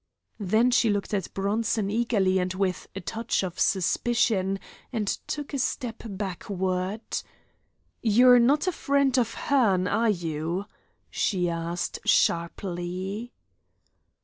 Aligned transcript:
Then 0.39 0.71
she 0.71 0.89
looked 0.89 1.13
at 1.13 1.31
Bronson 1.35 1.91
eagerly 1.91 2.39
and 2.39 2.51
with 2.55 2.87
a 2.95 2.99
touch 3.01 3.43
of 3.43 3.59
suspicion, 3.59 4.57
and 4.91 5.05
took 5.27 5.53
a 5.53 5.59
step 5.59 6.01
backward. 6.07 7.03
"You're 8.01 8.39
no 8.39 8.55
friend 8.57 9.15
of 9.19 9.35
hern, 9.35 9.87
are 9.87 10.09
you?" 10.09 10.65
she 11.11 11.47
asked, 11.51 11.99
sharply. 12.03 13.31